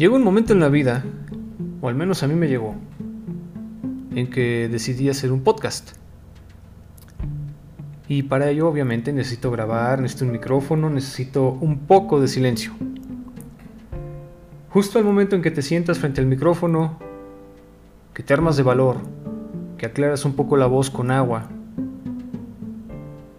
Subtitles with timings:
[0.00, 1.04] Llegó un momento en la vida,
[1.82, 2.74] o al menos a mí me llegó,
[4.14, 5.90] en que decidí hacer un podcast.
[8.08, 12.72] Y para ello obviamente necesito grabar, necesito un micrófono, necesito un poco de silencio.
[14.70, 16.98] Justo al momento en que te sientas frente al micrófono,
[18.14, 18.96] que te armas de valor,
[19.76, 21.50] que aclaras un poco la voz con agua,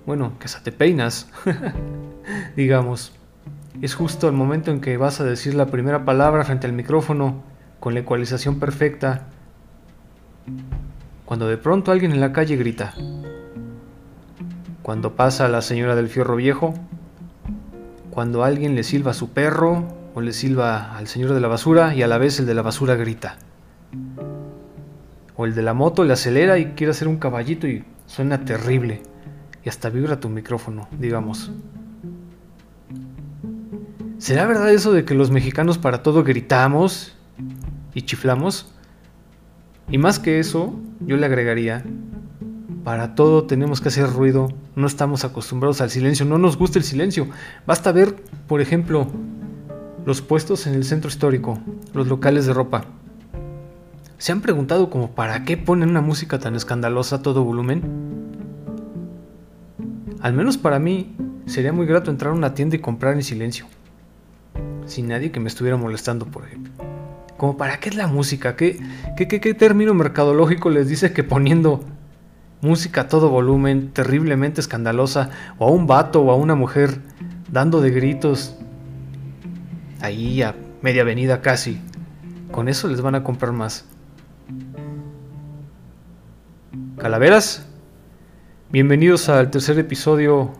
[0.05, 1.27] bueno, que hasta te peinas,
[2.55, 3.13] digamos,
[3.79, 7.43] es justo el momento en que vas a decir la primera palabra frente al micrófono
[7.79, 9.27] con la ecualización perfecta,
[11.25, 12.93] cuando de pronto alguien en la calle grita,
[14.81, 16.73] cuando pasa la señora del fierro viejo,
[18.09, 21.95] cuando alguien le silba a su perro o le silba al señor de la basura
[21.95, 23.37] y a la vez el de la basura grita.
[25.37, 29.01] O el de la moto le acelera y quiere hacer un caballito y suena terrible.
[29.63, 31.51] Y hasta vibra tu micrófono, digamos.
[34.21, 37.15] ¿Será verdad eso de que los mexicanos para todo gritamos
[37.95, 38.71] y chiflamos?
[39.89, 41.83] Y más que eso, yo le agregaría,
[42.83, 46.85] para todo tenemos que hacer ruido, no estamos acostumbrados al silencio, no nos gusta el
[46.85, 47.29] silencio.
[47.65, 48.15] Basta ver,
[48.47, 49.07] por ejemplo,
[50.05, 51.59] los puestos en el centro histórico,
[51.95, 52.85] los locales de ropa.
[54.19, 57.81] ¿Se han preguntado como para qué ponen una música tan escandalosa a todo volumen?
[60.19, 61.15] Al menos para mí
[61.47, 63.65] sería muy grato entrar a una tienda y comprar en silencio,
[64.85, 66.71] sin nadie que me estuviera molestando, por ejemplo.
[67.37, 68.79] Como para qué es la música, qué,
[69.17, 71.83] qué, qué, qué término mercadológico les dice que poniendo
[72.61, 76.99] música a todo volumen, terriblemente escandalosa, o a un vato o a una mujer
[77.51, 78.55] dando de gritos
[79.99, 81.79] ahí a media avenida casi,
[82.51, 83.85] con eso les van a comprar más.
[86.97, 87.65] Calaveras,
[88.71, 90.53] bienvenidos al tercer episodio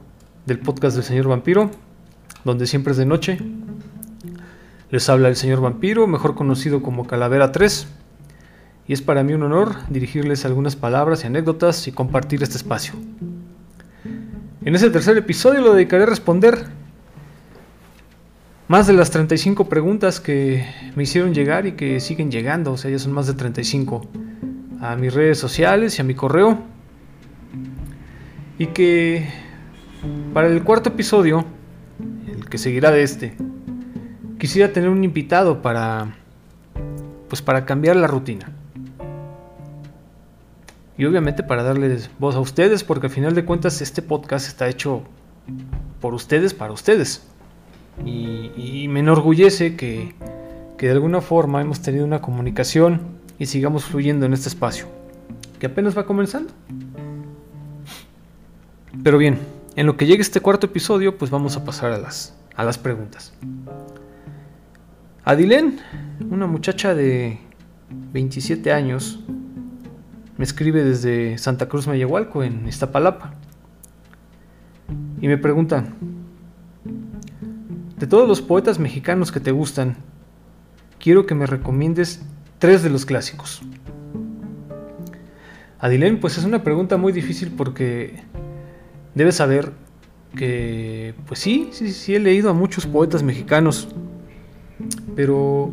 [0.45, 1.69] del podcast del señor vampiro,
[2.43, 3.37] donde siempre es de noche.
[4.91, 7.87] Les habla el señor vampiro, mejor conocido como Calavera 3,
[8.89, 12.95] y es para mí un honor dirigirles algunas palabras y anécdotas y compartir este espacio.
[14.65, 16.65] En este tercer episodio lo dedicaré a responder
[18.67, 20.65] más de las 35 preguntas que
[20.97, 24.01] me hicieron llegar y que siguen llegando, o sea, ya son más de 35
[24.81, 26.59] a mis redes sociales y a mi correo.
[28.57, 29.29] Y que
[30.33, 31.45] para el cuarto episodio,
[32.27, 33.37] el que seguirá de este,
[34.41, 36.15] quisiera tener un invitado para
[37.29, 38.51] pues para cambiar la rutina.
[40.97, 44.67] Y obviamente para darles voz a ustedes, porque al final de cuentas este podcast está
[44.67, 45.03] hecho
[46.01, 47.23] por ustedes, para ustedes.
[48.03, 50.15] Y, me enorgullece que,
[50.75, 53.01] que de alguna forma hemos tenido una comunicación
[53.37, 54.87] y sigamos fluyendo en este espacio,
[55.59, 56.51] que apenas va comenzando.
[59.03, 59.37] Pero bien,
[59.75, 62.79] en lo que llegue este cuarto episodio, pues vamos a pasar a las, a las
[62.79, 63.33] preguntas.
[65.23, 65.79] Adilén,
[66.31, 67.37] una muchacha de
[68.11, 69.19] 27 años,
[70.35, 73.35] me escribe desde Santa Cruz Mayahualco, en Iztapalapa,
[75.21, 75.85] y me pregunta,
[77.99, 79.97] de todos los poetas mexicanos que te gustan,
[80.99, 82.23] quiero que me recomiendes
[82.57, 83.61] tres de los clásicos.
[85.77, 88.23] Adilén, pues es una pregunta muy difícil porque
[89.13, 89.71] debes saber
[90.35, 93.87] que, pues sí, sí, sí he leído a muchos poetas mexicanos,
[95.15, 95.71] pero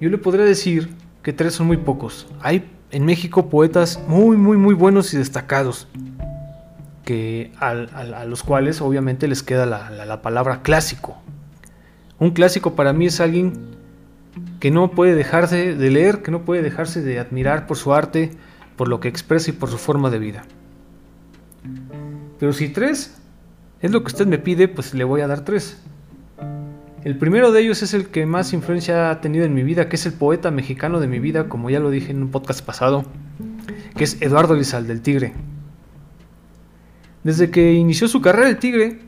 [0.00, 0.90] yo le podría decir
[1.22, 2.26] que tres son muy pocos.
[2.40, 5.88] Hay en México poetas muy, muy, muy buenos y destacados,
[7.04, 7.74] que a,
[8.24, 11.16] los cuales obviamente les queda la, la palabra clásico.
[12.18, 13.52] Un clásico para mí es alguien
[14.60, 18.30] que no puede dejarse de leer, que no puede dejarse de admirar por su arte,
[18.76, 20.44] por lo que expresa y por su forma de vida.
[22.38, 23.16] Pero si tres
[23.80, 25.82] es lo que usted me pide, pues le voy a dar tres.
[27.06, 29.94] El primero de ellos es el que más influencia ha tenido en mi vida, que
[29.94, 33.04] es el poeta mexicano de mi vida, como ya lo dije en un podcast pasado,
[33.96, 35.32] que es Eduardo Lizal del Tigre.
[37.22, 38.98] Desde que inició su carrera el Tigre,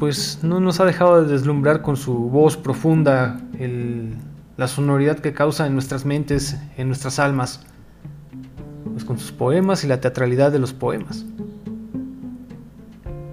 [0.00, 3.40] pues no nos ha dejado de deslumbrar con su voz profunda,
[4.56, 7.64] la sonoridad que causa en nuestras mentes, en nuestras almas,
[8.90, 11.24] pues con sus poemas y la teatralidad de los poemas.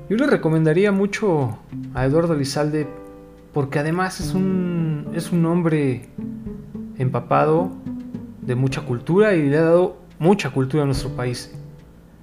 [0.07, 1.57] Yo le recomendaría mucho
[1.95, 2.87] a Eduardo Lizalde
[3.53, 6.09] porque además es un, es un hombre
[6.97, 7.71] empapado
[8.41, 11.53] de mucha cultura y le ha dado mucha cultura a nuestro país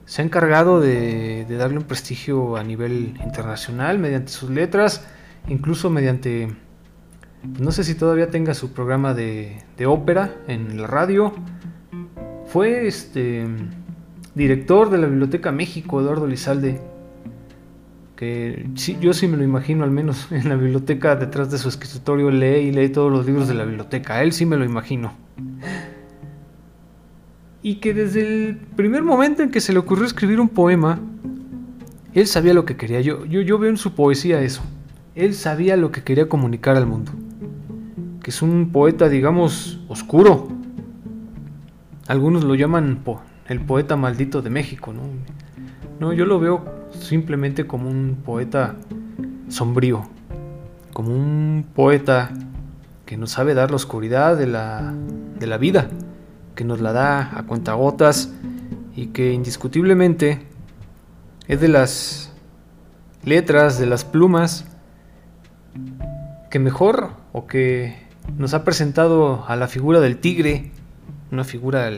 [0.07, 5.05] se ha encargado de, darle un prestigio a nivel internacional mediante sus letras,
[5.49, 6.49] incluso mediante,
[7.59, 11.35] no sé si todavía tenga su programa de, ópera en la radio.
[12.47, 13.47] Fue este
[14.37, 16.81] director de la Biblioteca México, Eduardo Lizalde.
[18.17, 18.67] Que
[19.01, 22.69] yo sí me lo imagino, al menos en la biblioteca detrás de su escritorio lee
[22.69, 25.13] y lee todos los libros de la biblioteca, él sí me lo imagino.
[27.63, 31.01] Y que desde el primer momento en que se le ocurrió escribir un poema,
[32.15, 33.01] él sabía lo que quería.
[33.01, 34.63] Yo, yo, yo veo en su poesía eso.
[35.15, 37.13] Él sabía lo que quería comunicar al mundo.
[38.23, 40.49] Que es un poeta, digamos, oscuro.
[42.07, 43.01] Algunos lo llaman
[43.49, 45.03] el poeta maldito de México, ¿no?
[45.99, 48.77] No, yo lo veo simplemente como un poeta
[49.49, 50.09] sombrío,
[50.93, 52.31] como un poeta
[53.05, 54.95] que nos sabe dar la oscuridad de la,
[55.39, 55.89] de la vida,
[56.55, 58.33] que nos la da a cuentagotas
[58.95, 60.47] y que indiscutiblemente
[61.49, 62.33] es de las
[63.25, 64.67] letras, de las plumas,
[66.51, 67.97] que mejor o que
[68.37, 70.71] nos ha presentado a la figura del tigre,
[71.31, 71.91] una figura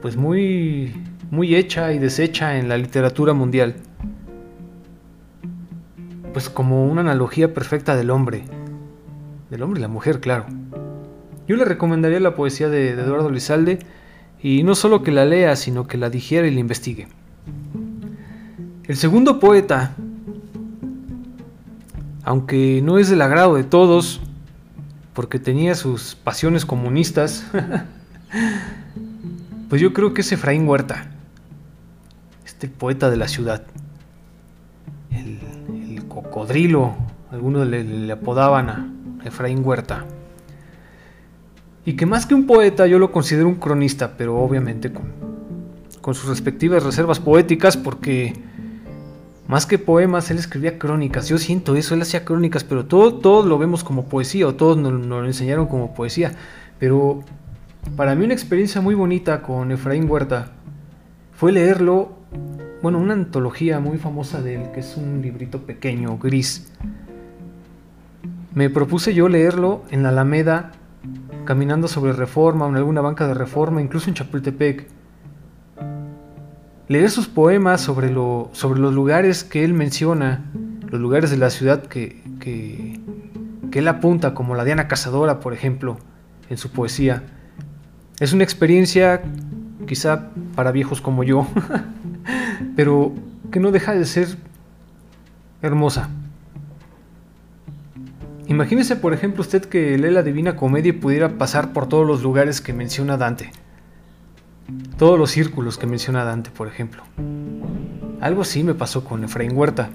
[0.00, 0.94] pues muy
[1.30, 3.76] muy hecha y deshecha en la literatura mundial.
[6.32, 8.44] Pues como una analogía perfecta del hombre.
[9.50, 10.46] Del hombre y la mujer, claro.
[11.46, 13.80] Yo le recomendaría la poesía de, Eduardo Lizalde
[14.42, 17.08] y no solo que la lea, sino que la digiera y la investigue.
[18.84, 19.94] El segundo poeta,
[22.22, 24.20] aunque no es del agrado de todos,
[25.12, 27.46] porque tenía sus pasiones comunistas,
[29.68, 31.13] pues yo creo que es Efraín Huerta
[32.64, 33.62] el poeta de la ciudad.
[35.10, 35.38] El,
[36.08, 36.94] cocodrilo,
[37.30, 38.88] algunos le, apodaban a
[39.24, 40.04] Efraín Huerta.
[41.84, 46.28] Y que más que un poeta yo lo considero un cronista, pero obviamente con, sus
[46.28, 48.32] respectivas reservas poéticas, porque
[49.48, 51.28] más que poemas, él escribía crónicas.
[51.28, 54.78] Yo siento eso, él hacía crónicas, pero todo, todo lo vemos como poesía, o todos
[54.78, 56.32] nos, lo enseñaron como poesía.
[56.78, 57.22] Pero
[57.96, 60.52] para mí una experiencia muy bonita con Efraín Huerta
[61.32, 62.23] fue leerlo
[62.84, 66.70] bueno, una antología muy famosa de él, que es un librito pequeño, gris.
[68.54, 70.72] Me propuse yo leerlo en la Alameda,
[71.46, 74.86] caminando sobre Reforma en alguna banca de Reforma, incluso en Chapultepec.
[76.88, 80.44] Leer sus poemas sobre los lugares que él menciona,
[80.90, 83.00] los lugares de la ciudad que, que,
[83.70, 85.96] que él apunta, como la Diana Cazadora, por ejemplo,
[86.50, 87.22] en su poesía.
[88.20, 89.22] Es una experiencia
[89.86, 91.46] quizá para viejos como yo,
[92.76, 93.12] pero
[93.50, 94.36] que no deja de ser
[95.62, 96.10] hermosa.
[98.46, 102.22] Imagínese, por ejemplo, usted que lee la Divina Comedia y pudiera pasar por todos los
[102.22, 103.52] lugares que menciona Dante.
[104.98, 107.02] Todos los círculos que menciona Dante, por ejemplo.
[108.20, 109.90] Algo así me pasó con Efraín Huerta,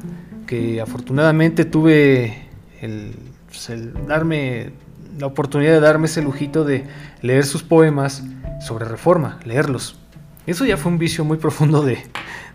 [0.48, 2.48] que afortunadamente tuve
[2.82, 3.16] el,
[3.48, 3.72] pues,
[4.08, 4.72] darme
[5.20, 6.86] la oportunidad de darme ese lujito de
[7.22, 8.24] leer sus poemas
[8.60, 9.98] sobre reforma, leerlos.
[10.46, 12.00] Eso ya fue un vicio muy profundo de,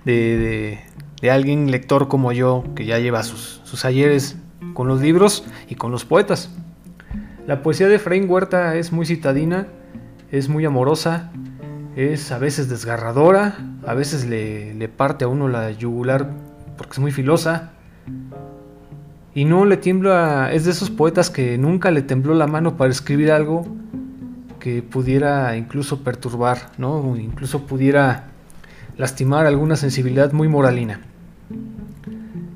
[0.05, 4.37] de, alguien lector como yo, que ya lleva sus, sus ayeres
[4.75, 6.51] con los libros y con los poetas.
[7.47, 9.69] La poesía de Efraín Huerta es muy citadina,
[10.31, 11.31] es muy amorosa,
[11.97, 13.57] es a veces desgarradora,
[13.87, 16.31] a veces le, le, parte a uno la yugular
[16.77, 17.73] porque es muy filosa.
[19.35, 22.91] Y no le tiembla, es de esos poetas que nunca le tembló la mano para
[22.91, 23.67] escribir algo
[24.65, 27.19] que pudiera incluso perturbar, ¿no?
[27.19, 28.29] incluso pudiera
[28.97, 31.03] lastimar alguna sensibilidad muy moralina.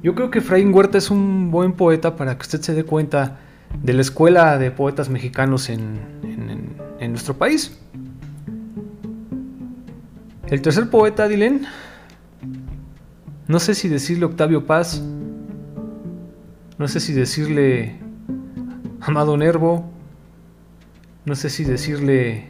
[0.03, 3.41] Yo creo que Efraín Huerta es un buen poeta para que usted se dé cuenta
[3.83, 6.01] de la escuela de poetas mexicanos en,
[6.99, 7.79] en nuestro país.
[10.47, 11.67] El tercer poeta, Dylan,
[13.49, 15.03] no sé si decirle Octavio Paz,
[16.79, 17.99] no sé si decirle
[19.03, 19.98] Amado Nervo,
[21.25, 22.49] no sé si decirle,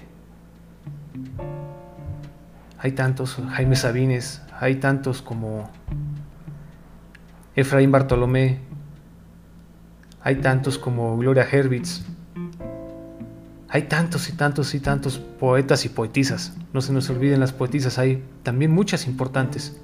[2.79, 5.71] hay tantos, Jaime Sabines, hay tantos como
[7.57, 8.61] Efraín Bartolomé,
[10.23, 12.05] hay tantos como Gloria Herwitz,
[13.69, 17.99] hay tantos y tantos y tantos poetas y poetisas, no se nos olviden las poetisas,
[17.99, 19.77] hay también muchas importantes.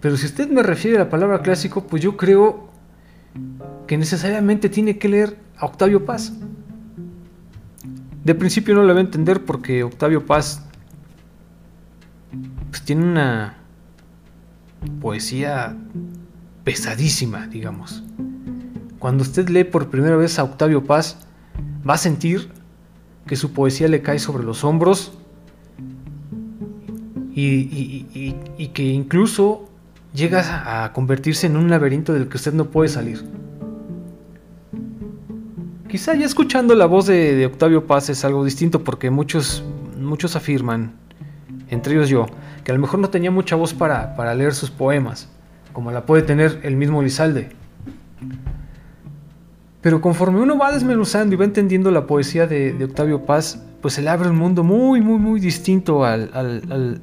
[0.00, 2.68] Pero si usted me refiere a la palabra clásico, pues yo creo
[3.92, 6.32] que necesariamente tiene que leer a Octavio Paz.
[8.24, 10.62] De principio no lo va a entender porque Octavio Paz
[12.70, 13.58] pues, tiene una
[14.98, 15.76] poesía
[16.64, 18.02] pesadísima, digamos.
[18.98, 21.18] Cuando usted lee por primera vez a Octavio Paz,
[21.86, 22.50] va a sentir
[23.26, 25.12] que su poesía le cae sobre los hombros
[27.34, 29.68] y que incluso
[30.14, 33.22] llega a convertirse en un laberinto del que usted no puede salir.
[35.92, 39.62] Quizá ya escuchando la voz de, Octavio Paz es algo distinto porque muchos,
[40.00, 40.94] muchos afirman
[41.68, 42.24] entre ellos yo,
[42.64, 45.28] que a lo mejor no tenía mucha voz para, para leer sus poemas,
[45.74, 47.50] como la puede tener el mismo Lizalde.
[49.82, 54.00] Pero conforme uno va desmenuzando y va entendiendo la poesía de, Octavio Paz, pues se
[54.00, 56.30] le abre un mundo muy, muy, muy distinto al,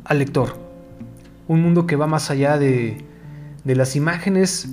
[0.04, 0.58] al, lector.
[1.48, 3.06] Un mundo que va más allá de,
[3.64, 4.68] de, las imágenes,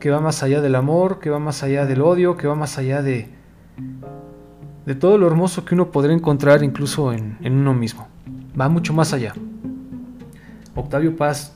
[0.00, 2.78] que va más allá del amor, que va más allá del odio, que va más
[2.78, 3.33] allá de,
[4.86, 8.08] de todo lo hermoso que uno podría encontrar incluso en, en uno mismo.
[8.58, 9.34] Va mucho más allá.
[10.74, 11.54] Octavio Paz,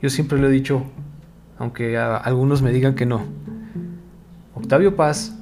[0.00, 0.84] yo siempre lo he dicho,
[1.58, 3.22] aunque algunos me digan que no
[4.54, 5.34] Octavio Paz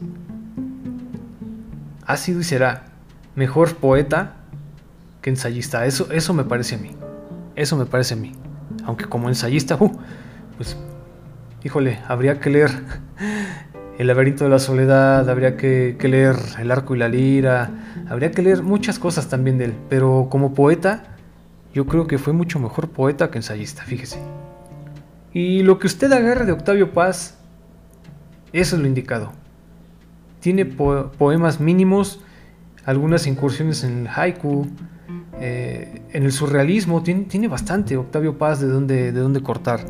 [2.07, 2.87] ha sido y será
[3.35, 4.37] mejor poeta
[5.21, 5.85] que ensayista.
[5.87, 6.93] Eso, eso me parece a mí.
[7.55, 8.33] Eso me parece a mí.
[8.85, 9.93] Aunque como ensayista, uh,
[10.57, 10.77] pues,
[11.63, 12.71] híjole, habría que leer
[14.01, 17.71] El laberinto de la soledad, habría que, leer El arco y la lira,
[18.09, 19.75] habría que leer muchas cosas también de él.
[19.91, 21.19] Pero como poeta,
[21.75, 24.19] yo creo que fue mucho mejor poeta que ensayista, fíjese.
[25.35, 27.37] Y lo que usted agarre de Octavio Paz
[28.55, 29.33] eso es lo indicado.
[30.41, 32.21] Tiene poemas mínimos,
[32.87, 34.67] algunas incursiones en el haiku,
[35.41, 39.81] eh, en el surrealismo, tiene, bastante Octavio Paz de dónde, de dónde cortar.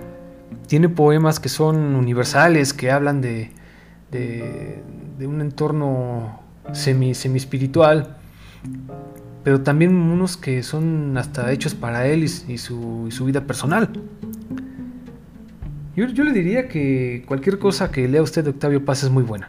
[0.67, 3.53] Tiene poemas que son universales, que hablan de,
[4.11, 4.83] de,
[5.21, 6.41] un entorno
[6.73, 8.17] semi, semi espiritual,
[9.45, 13.91] pero también unos que son hasta hechos para él y, su, su vida personal.
[15.97, 19.49] Yo, le diría que cualquier cosa que lea usted de Octavio Paz es muy buena.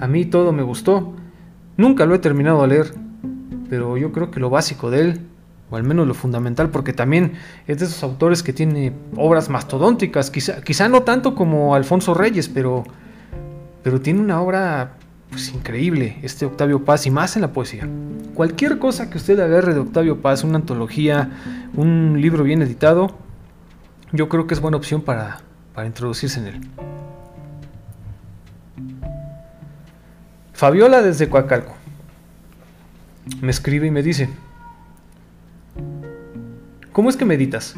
[0.00, 1.14] A mí todo me gustó.
[1.76, 2.94] Nunca lo he terminado de leer,
[3.68, 5.20] pero yo creo que lo básico de él,
[5.70, 7.32] o al menos lo fundamental, porque también
[7.66, 12.48] es de esos autores que tiene obras mastodónticas, quizá, quizá no tanto como Alfonso Reyes,
[12.48, 12.84] pero,
[13.86, 14.94] pero tiene una obra
[15.30, 17.88] pues, increíble, este Octavio Paz, y más en la poesía.
[18.34, 21.30] Cualquier cosa que usted agarre de Octavio Paz, una antología,
[21.72, 23.16] un libro bien editado,
[24.10, 25.38] yo creo que es buena opción para,
[25.72, 26.60] para introducirse en él.
[30.52, 31.76] Fabiola desde Coacalco
[33.40, 34.28] me escribe y me dice,
[36.90, 37.76] ¿cómo es que meditas?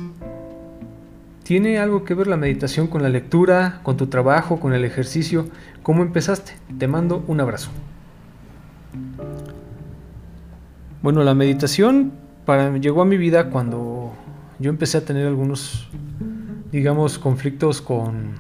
[1.48, 5.48] ¿Tiene algo que ver la meditación con la lectura, con tu trabajo, con el ejercicio?
[5.82, 6.52] ¿Cómo empezaste?
[6.78, 7.70] Te mando un abrazo.
[11.00, 12.12] Bueno, la meditación
[12.44, 14.12] para, llegó a mi vida cuando
[14.58, 15.88] yo empecé a tener algunos
[16.70, 18.34] digamos, conflictos con,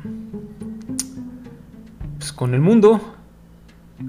[2.18, 3.00] pues, con el mundo.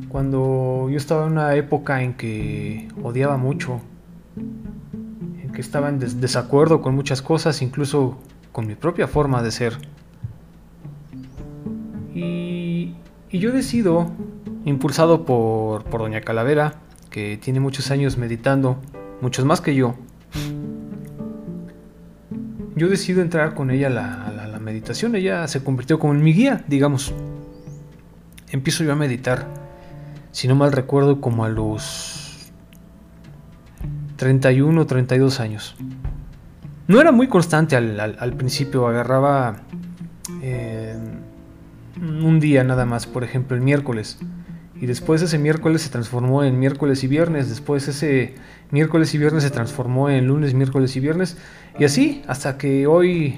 [0.10, 3.79] Cuando yo estaba en una época en que odiaba mucho,
[4.36, 8.20] en que estaba en desacuerdo con muchas cosas, incluso
[8.51, 9.77] con mi propia forma de ser.
[12.13, 12.96] Y,
[13.32, 14.10] y yo decido,
[14.65, 16.75] impulsado por, Doña Calavera,
[17.10, 18.77] que tiene muchos años meditando,
[19.22, 19.96] muchos más que yo,
[22.75, 25.15] yo decido entrar con ella a la, meditación.
[25.15, 27.13] Ella se convirtió como en mi guía, digamos.
[28.51, 29.48] Empiezo yo a meditar,
[30.32, 32.51] si no mal recuerdo, como a los
[34.18, 35.75] 31 o 32 años.
[36.89, 39.58] No era muy constante al, principio, agarraba
[40.41, 40.98] eh,
[42.01, 44.17] un día nada más, por ejemplo el miércoles.
[44.81, 47.48] Y después ese miércoles se transformó en miércoles y viernes.
[47.48, 48.34] Después ese
[48.72, 51.38] miércoles y viernes se transformó en lunes, miércoles y viernes.
[51.77, 53.38] Y así hasta que hoy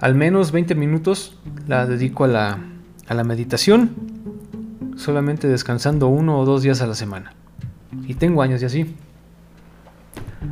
[0.00, 1.38] al menos 20 minutos
[1.68, 2.58] la dedico a la,
[3.06, 3.92] a la meditación.
[4.96, 7.34] Solamente descansando uno o dos días a la semana.
[8.08, 8.96] Y tengo años y así.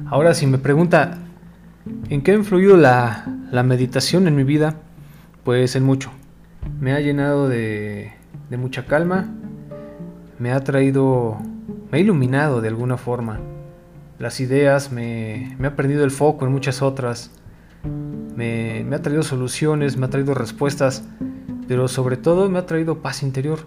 [0.06, 1.18] Ahora si me pregunta,
[2.08, 3.24] ¿en qué ha influido la,
[3.64, 4.76] meditación en mi vida?
[5.44, 6.10] Pues en mucho.
[6.80, 8.12] Me ha llenado de
[8.50, 9.28] mucha calma,
[10.38, 11.38] me ha traído,
[11.90, 13.40] me ha iluminado de alguna forma.
[14.18, 17.30] Las ideas, me, me ha perdido el foco en muchas otras,
[18.36, 21.04] me, me ha traído soluciones, me ha traído respuestas,
[21.66, 23.60] pero sobre todo me ha traído paz interior.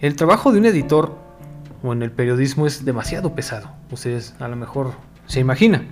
[0.00, 1.16] El trabajo de un editor
[1.82, 3.70] o en el periodismo es demasiado pesado.
[3.90, 4.92] Ustedes a lo mejor
[5.28, 5.86] se imaginan.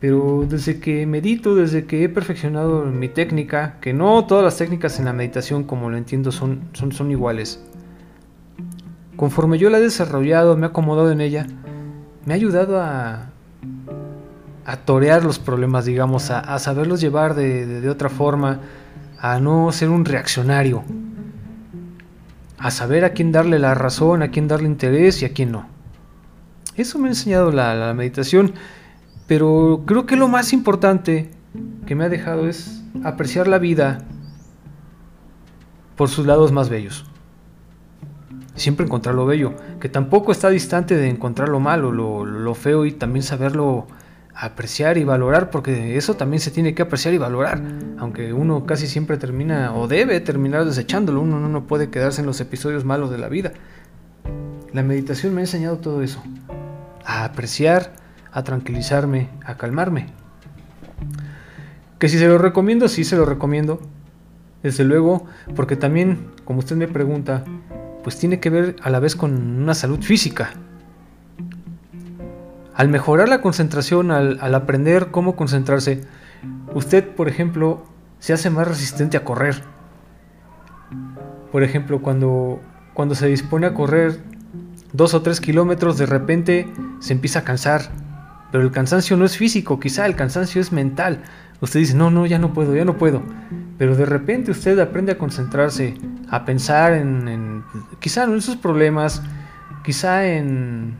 [0.00, 4.98] Pero desde que medito, desde que he perfeccionado mi técnica, que no todas las técnicas
[4.98, 7.62] en la meditación, como lo entiendo, son, son, son iguales.
[9.16, 11.46] Conforme yo la he desarrollado, me he acomodado en ella,
[12.26, 13.30] me ha ayudado a,
[14.66, 18.60] a torear los problemas, digamos, a, saberlos llevar de, de otra forma,
[19.18, 20.84] a no ser un reaccionario,
[22.58, 25.75] a saber a quién darle la razón, a quién darle interés y a quién no.
[26.76, 28.52] Eso me ha enseñado la, meditación
[29.26, 31.30] pero creo que lo más importante
[31.84, 33.98] que me ha dejado es apreciar la vida
[35.96, 37.06] por sus lados más bellos.
[38.54, 42.92] siempre encontrar lo bello, que tampoco está distante de encontrar lo malo, lo, feo y
[42.92, 43.86] también saberlo
[44.34, 47.60] apreciar y valorar, porque eso también se tiene que apreciar y valorar,
[47.98, 52.40] aunque uno casi siempre termina o debe terminar desechándolo, uno no puede quedarse en los
[52.40, 53.52] episodios malos de la vida.
[54.72, 56.22] La meditación me ha enseñado todo eso,
[57.06, 57.92] a apreciar,
[58.32, 60.08] a tranquilizarme, a calmarme.
[61.98, 63.80] Que si se lo recomiendo, sí se lo recomiendo.
[64.62, 67.44] Desde luego, porque también, como usted me pregunta,
[68.02, 70.50] pues tiene que ver a la vez con una salud física.
[72.74, 76.04] Al mejorar la concentración, al, aprender cómo concentrarse,
[76.74, 77.84] usted, por ejemplo,
[78.18, 79.62] se hace más resistente a correr.
[81.52, 82.60] Por ejemplo, cuando,
[82.92, 84.20] cuando se dispone a correr
[84.96, 86.66] dos o tres kilómetros, de repente
[87.00, 87.90] se empieza a cansar.
[88.50, 91.22] Pero el cansancio no es físico, quizá el cansancio es mental.
[91.60, 93.22] Usted dice, no, no, ya no puedo, ya no puedo.
[93.78, 95.94] Pero de repente usted aprende a concentrarse,
[96.30, 97.62] a pensar en,
[97.98, 99.22] quizá en sus problemas,
[99.84, 100.96] quizá en,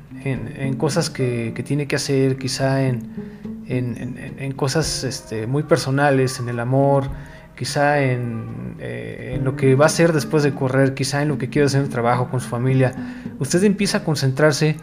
[0.77, 7.09] cosas que, tiene que hacer, quizá en, cosas este, muy personales, en el amor,
[7.57, 11.49] quizá eh, en, lo que va a hacer después de correr, quizá en lo que
[11.49, 12.95] quiere hacer en el trabajo con su familia.
[13.39, 14.77] Usted empieza a concentrarse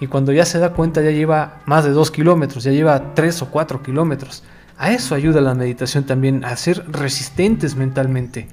[0.00, 3.40] y cuando ya se da cuenta ya lleva más de dos kilómetros, ya lleva tres
[3.42, 4.42] o cuatro kilómetros.
[4.76, 8.48] A eso ayuda la meditación también, a ser resistentes mentalmente,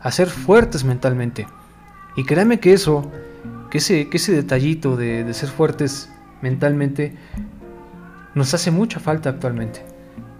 [0.00, 1.46] a ser fuertes mentalmente.
[2.16, 3.10] Y créame que eso,
[3.70, 6.10] que ese, que ese detallito de, de ser fuertes
[6.42, 7.14] mentalmente,
[8.34, 9.93] nos hace mucha falta actualmente.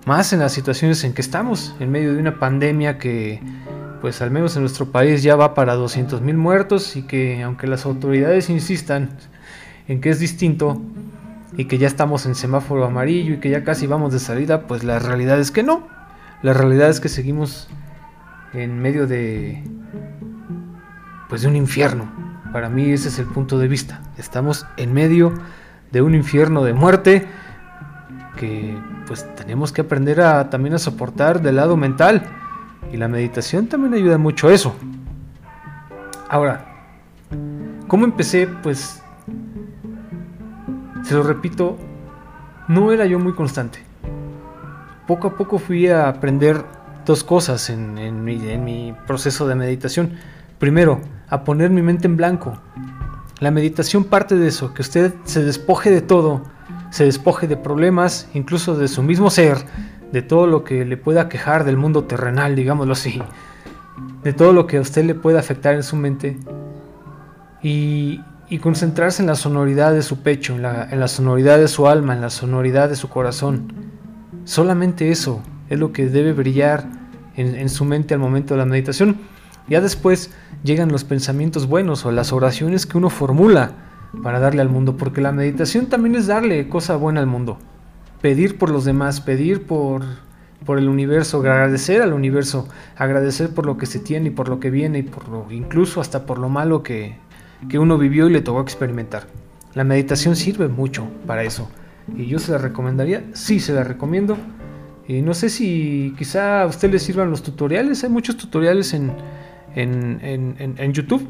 [0.06, 3.40] Más en las situaciones en que estamos, en medio de una pandemia que,
[4.00, 7.87] pues al menos en nuestro país ya va para 200.000 muertos y que aunque las
[7.87, 9.11] autoridades insistan
[9.88, 10.80] en que es distinto,
[11.56, 14.84] y que ya estamos en semáforo amarillo y que ya casi vamos de salida, pues
[14.84, 15.87] la realidad es que no.
[16.42, 17.68] La realidad es que seguimos
[18.52, 19.62] en medio de
[21.28, 22.11] pues de un infierno.
[22.52, 24.02] Para mí ese es el punto de vista.
[24.18, 25.32] Estamos en medio
[25.90, 27.26] de un infierno de muerte
[28.36, 28.76] que
[29.06, 32.23] pues tenemos que aprender a también a soportar del lado mental
[32.92, 34.75] y la meditación también ayuda mucho a eso.
[36.28, 36.66] Ahora,
[37.86, 38.47] ¿cómo empecé?
[38.47, 39.02] Pues
[41.02, 41.76] se lo repito,
[42.68, 43.80] no era yo muy constante.
[45.06, 46.64] Poco a poco fui a aprender
[47.04, 50.12] dos cosas en, mi, proceso de meditación.
[50.58, 52.58] Primero, a poner mi mente en blanco.
[53.40, 56.42] La meditación parte de eso, que usted se despoje de todo,
[56.95, 59.59] se despoje de problemas, incluso de su mismo ser,
[60.13, 63.21] de todo lo que le pueda quejar del mundo terrenal, digámoslo así,
[64.23, 66.39] de todo lo que a usted le pueda afectar en su mente.
[67.63, 72.15] Y y concentrarse en la sonoridad de su pecho, en la, sonoridad de su alma,
[72.15, 73.73] en la sonoridad de su corazón.
[74.45, 76.85] Solamente eso es lo que debe brillar
[77.37, 79.17] en, en, su mente al momento de la meditación.
[79.67, 80.30] Ya después
[80.63, 83.73] llegan los pensamientos buenos o las oraciones que uno formula
[84.22, 87.58] para darle al mundo, porque la meditación también es darle cosa buena al mundo.
[88.20, 90.02] Pedir por los demás, pedir por,
[90.64, 94.60] por el universo, agradecer al universo, agradecer por lo que se tiene y por lo
[94.60, 97.16] que viene y por lo, incluso hasta por lo malo que,
[97.68, 99.26] que uno vivió y le tocó experimentar.
[99.74, 101.68] La meditación sirve mucho para eso.
[102.16, 104.36] Y yo se la recomendaría, sí se la recomiendo.
[105.06, 109.12] Y no sé si quizá a usted le sirvan los tutoriales, hay muchos tutoriales en,
[109.74, 111.28] en, YouTube.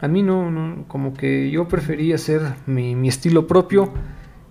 [0.00, 3.92] A mí no, como que yo prefería hacer mi, estilo propio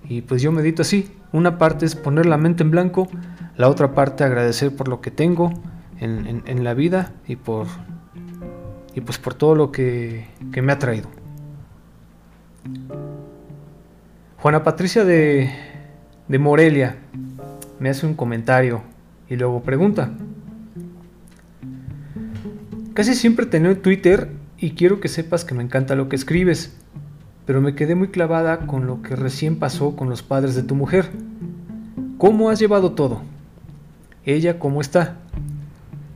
[0.04, 1.12] y pues yo medito así.
[1.32, 3.08] Una parte es poner la mente en blanco,
[3.56, 5.54] la otra parte agradecer por lo que tengo
[6.00, 7.68] en, la vida y por
[8.94, 10.28] y pues por todo lo que,
[10.62, 11.08] me ha traído.
[14.38, 15.50] Juana Patricia de,
[16.28, 16.98] de Morelia
[17.80, 18.82] me hace un comentario
[19.30, 20.12] y luego pregunta.
[22.94, 26.76] Casi siempre tengo Twitter y quiero que sepas que me encanta lo que escribes,
[27.46, 30.76] pero me quedé muy clavada con lo que recién pasó con los padres de tu
[30.76, 31.10] mujer.
[32.18, 33.22] ¿Cómo has llevado todo?
[34.26, 35.18] ¿Ella cómo está?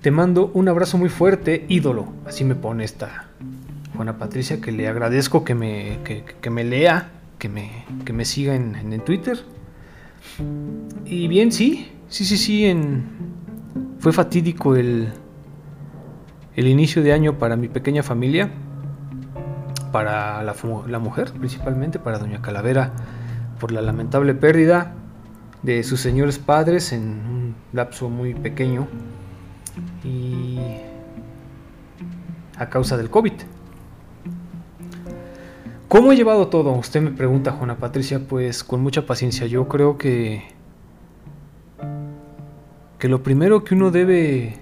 [0.02, 2.08] Te mando un abrazo muy fuerte, ídolo.
[2.26, 3.28] Así me pone esta
[3.96, 8.56] Juana Patricia, que le agradezco que me, que, me lea, que me, que me siga
[8.56, 9.38] en, en, Twitter.
[11.06, 13.04] Y bien, sí, sí, sí, sí, en...
[14.00, 15.10] fue fatídico el,
[16.56, 18.52] el inicio de año para mi pequeña familia,
[19.92, 20.56] para la,
[20.88, 22.92] la mujer principalmente, para Doña Calavera,
[23.60, 24.94] por la lamentable pérdida
[25.64, 28.88] de sus señores padres en un lapso muy pequeño
[30.04, 30.58] y
[32.58, 33.34] a causa del COVID.
[35.88, 36.72] ¿Cómo he llevado todo?
[36.72, 39.46] Usted me pregunta, Juana Patricia, pues con mucha paciencia.
[39.48, 40.44] Yo creo que
[43.02, 44.60] que lo primero que uno debe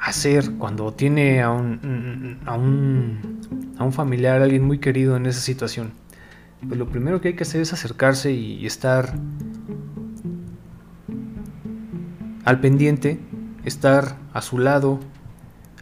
[0.00, 5.40] hacer cuando tiene a un, a un, a un familiar, alguien muy querido en esa
[5.40, 5.92] situación,
[6.66, 9.14] pues lo primero que hay que hacer es acercarse y, estar
[12.44, 13.20] al pendiente,
[13.64, 14.98] estar a su lado,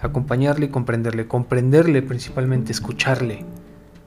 [0.00, 3.44] acompañarle y comprenderle, comprenderle principalmente, escucharle,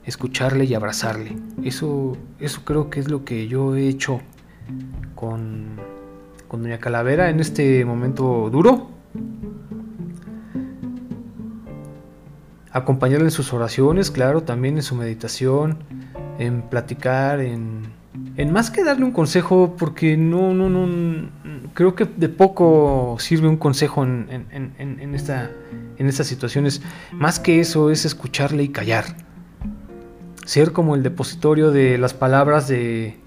[0.04, 1.36] escucharle y abrazarle.
[1.64, 4.20] Eso, eso creo que es lo que yo he hecho
[5.14, 5.76] con,
[6.46, 8.90] con Doña Calavera en este momento duro.
[12.72, 15.78] Acompañarle en sus oraciones, claro, también en su meditación,
[16.38, 17.92] en platicar, en,
[18.36, 21.28] en más que darle un consejo, porque no, no, no,
[21.74, 25.50] creo que de poco sirve un consejo en, en, en, esta,
[25.96, 26.82] en estas situaciones.
[27.12, 29.04] Más que eso es escucharle y callar.
[30.44, 33.18] Ser como el depositorio de las palabras de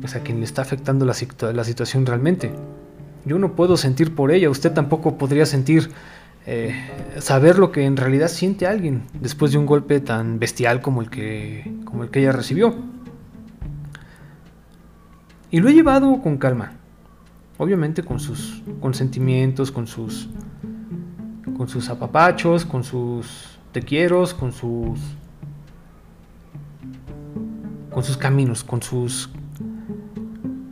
[0.00, 1.14] pues, a quien le está afectando la
[1.64, 2.52] situación realmente.
[3.24, 5.90] Yo no puedo sentir por ella, usted tampoco podría sentir,
[6.48, 6.74] eh,
[7.18, 11.10] saber lo que en realidad siente alguien después de un golpe tan bestial como el
[11.10, 12.74] que, como el que ella recibió.
[15.50, 16.72] Y lo he llevado con calma.
[17.58, 20.28] Obviamente con sus consentimientos, con sus
[21.56, 25.00] con sus apapachos, con sus te quiero, con sus
[27.90, 29.30] con sus caminos, con sus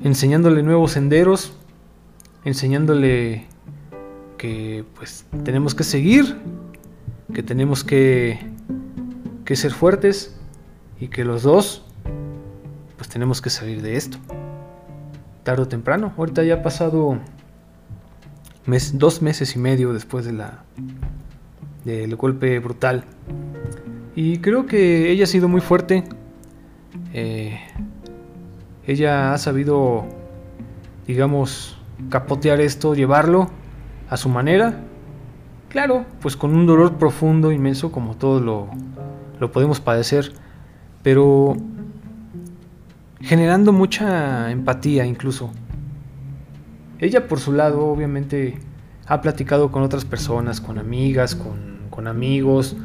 [0.03, 1.55] enseñándole nuevos senderos,
[2.45, 3.47] enseñándole
[4.37, 6.37] que pues tenemos que seguir,
[7.33, 8.39] que tenemos que
[9.45, 10.35] que ser fuertes
[10.99, 11.85] y que los dos
[12.97, 14.19] pues tenemos que salir de esto
[15.43, 16.15] tarde o temprano.
[16.17, 17.19] Ahorita ya ha pasado
[18.65, 20.65] mes, dos meses y medio después de la,
[21.85, 23.05] del golpe brutal.
[24.17, 26.05] Y creo que ella ha sido muy fuerte.
[27.13, 27.61] Eh,
[28.87, 30.07] ella ha sabido,
[31.07, 31.77] digamos,
[32.09, 33.51] capotear esto, llevarlo
[34.09, 34.81] a su manera.
[35.69, 38.69] Claro, pues con un dolor profundo, inmenso, como todos lo,
[39.41, 40.33] lo podemos padecer.
[41.03, 41.57] Pero
[43.21, 45.51] generando mucha empatía incluso.
[46.99, 48.59] Ella por su lado obviamente
[49.07, 52.77] ha platicado con otras personas, con amigas, con, amigos,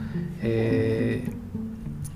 [0.43, 1.23] eh,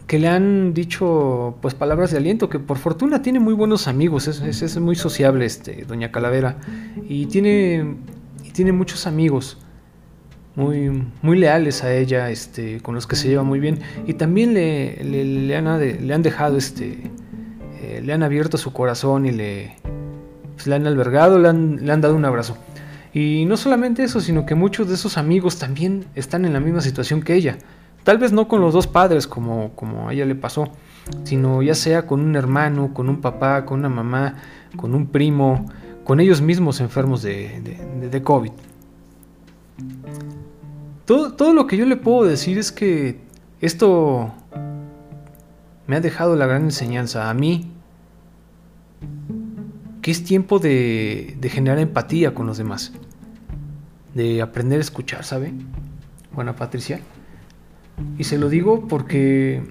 [0.08, 4.28] que le han dicho pues palabras de aliento, que por fortuna tiene muy buenos amigos,
[4.28, 6.58] es, es, muy sociable este, Doña Calavera,
[7.10, 7.96] y tiene,
[8.54, 9.58] tiene muchos amigos.
[10.56, 13.80] Muy, muy leales a ella, este, con los que se lleva muy bien.
[14.06, 17.10] Y también le, le, han, le han dejado este,
[17.82, 19.76] eh, le han abierto su corazón y le,
[20.54, 22.58] pues, le han albergado, le han, le han dado un abrazo.
[23.14, 26.82] Y no solamente eso, sino que muchos de esos amigos también están en la misma
[26.82, 27.58] situación que ella.
[28.04, 30.70] Tal vez no con los dos padres como, como a ella le pasó,
[31.24, 34.36] sino ya sea con un hermano, con un papá, con una mamá,
[34.76, 35.66] con un primo,
[36.04, 38.52] con ellos mismos enfermos de, de, de COVID.
[41.06, 43.20] Todo, todo, lo que yo le puedo decir es que
[43.60, 44.34] esto
[45.88, 47.74] me ha dejado la gran enseñanza a mí
[50.04, 52.92] que es tiempo de, generar empatía con los demás,
[54.14, 55.54] de aprender a escuchar, ¿sabe?
[56.34, 57.00] Buena Patricia.
[58.18, 59.64] Y se lo digo porque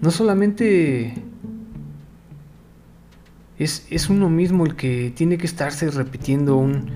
[0.00, 1.22] no solamente
[3.58, 6.90] es, es, uno mismo el que tiene que estarse repitiendo un,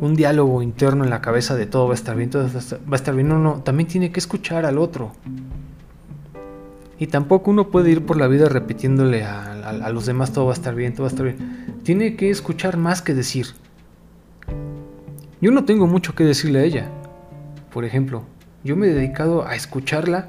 [0.00, 2.96] un, diálogo interno en la cabeza de todo va a estar bien, todo va a
[2.96, 5.12] estar bien, no, no, también tiene que escuchar al otro.
[6.98, 10.54] Y tampoco uno puede ir por la vida repitiéndole a, los demás todo va a
[10.54, 11.80] estar bien, todo va a estar bien.
[11.82, 13.48] Tiene que escuchar más que decir.
[15.40, 16.90] Yo no tengo mucho que decirle a ella.
[17.70, 18.24] Por ejemplo,
[18.64, 20.28] yo me he dedicado a escucharla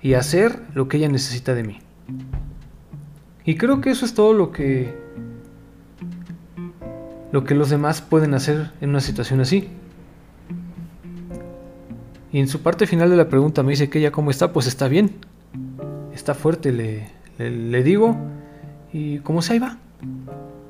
[0.00, 1.78] y a hacer lo que ella necesita de mí.
[3.44, 4.94] Y creo que eso es todo lo que
[7.34, 9.68] lo que los demás pueden hacer en una situación así.
[12.32, 14.68] Y en su parte final de la pregunta me dice que ella cómo está, pues
[14.68, 15.16] está bien.
[16.14, 18.16] Está fuerte, le, le, digo,
[18.92, 19.78] y como se ahí va,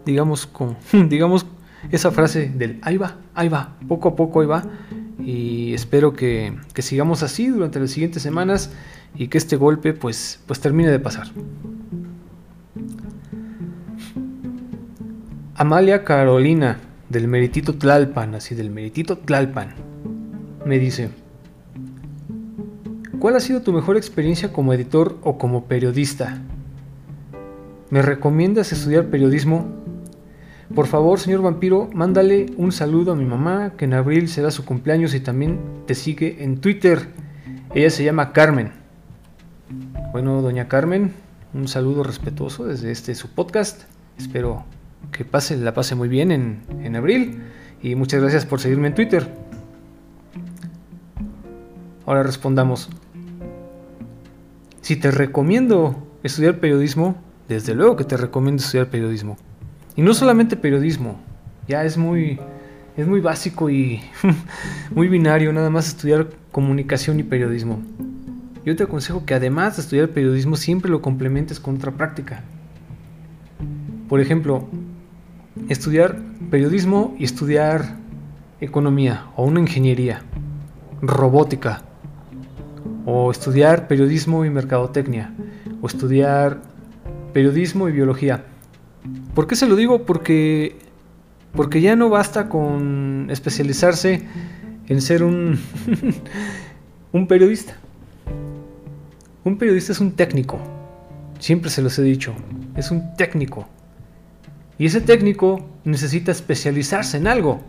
[0.06, 0.76] digamos, con,
[1.08, 1.46] digamos
[1.90, 4.64] esa frase del ahí va, ahí va, poco a poco ahí va,
[5.18, 8.72] y espero que, que sigamos así durante las siguientes semanas
[9.14, 11.28] y que este golpe pues, pues termine de pasar.
[15.56, 19.68] Amalia Carolina, del Meritito Tlalpan, así del Meritito Tlalpan,
[20.66, 21.10] me dice,
[23.20, 26.42] ¿Cuál ha sido tu mejor experiencia como editor o como periodista?
[27.90, 29.68] ¿Me recomiendas estudiar periodismo?
[30.74, 34.64] Por favor, señor vampiro, mándale un saludo a mi mamá, que en abril será su
[34.64, 37.10] cumpleaños y también te sigue en Twitter.
[37.72, 38.72] Ella se llama Carmen.
[40.10, 41.12] Bueno, doña Carmen,
[41.52, 43.84] un saludo respetuoso desde este su podcast.
[44.18, 44.64] Espero
[45.12, 47.42] que pase, la pase muy bien en, en abril
[47.82, 49.28] y muchas gracias por seguirme en Twitter.
[52.06, 52.90] Ahora respondamos.
[54.80, 57.16] Si te recomiendo estudiar periodismo,
[57.48, 59.36] desde luego que te recomiendo estudiar periodismo.
[59.96, 61.20] Y no solamente periodismo,
[61.68, 62.38] ya es muy,
[62.96, 64.02] es muy básico y
[64.94, 67.80] muy binario nada más estudiar comunicación y periodismo.
[68.64, 72.42] Yo te aconsejo que además de estudiar periodismo siempre lo complementes con otra práctica.
[74.08, 74.68] Por ejemplo,
[75.68, 76.18] estudiar
[76.50, 77.96] periodismo y estudiar
[78.60, 80.22] economía o una ingeniería,
[81.00, 81.82] robótica,
[83.06, 85.34] o estudiar periodismo y mercadotecnia,
[85.80, 86.62] o estudiar
[87.32, 88.44] periodismo y biología.
[89.34, 90.06] ¿Por qué se lo digo?
[90.06, 90.78] Porque,
[91.52, 94.22] porque ya no basta con especializarse
[94.86, 95.58] en ser un,
[97.12, 97.76] un periodista.
[99.44, 100.58] Un periodista es un técnico.
[101.38, 102.34] Siempre se los he dicho.
[102.76, 103.68] Es un técnico.
[104.78, 107.62] Y ese técnico necesita especializarse en algo.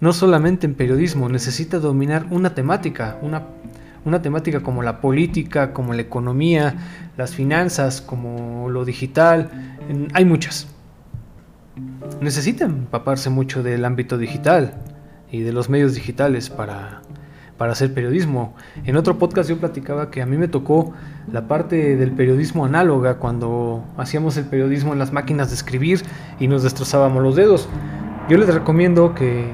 [0.00, 3.46] No solamente en periodismo, necesita dominar una temática, una,
[4.04, 6.76] una temática como la política, como la economía,
[7.16, 9.78] las finanzas, como lo digital.
[10.12, 10.68] Hay muchas.
[12.20, 14.74] Necesita empaparse mucho del ámbito digital
[15.30, 17.02] y de los medios digitales para,
[17.56, 18.54] para hacer periodismo.
[18.84, 20.92] En otro podcast yo platicaba que a mí me tocó
[21.32, 26.02] la parte del periodismo análoga cuando hacíamos el periodismo en las máquinas de escribir
[26.38, 27.68] y nos destrozábamos los dedos.
[28.28, 29.46] Yo les recomiendo que,